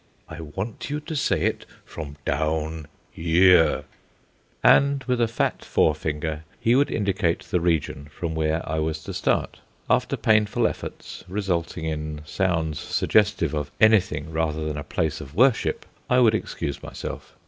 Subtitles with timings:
[0.27, 3.83] "I want you to say it from down here,"
[4.63, 9.13] and with a fat forefinger he would indicate the region from where I was to
[9.13, 9.59] start.
[9.91, 15.85] After painful efforts, resulting in sounds suggestive of anything rather than a place of worship,
[16.09, 17.35] I would excuse myself.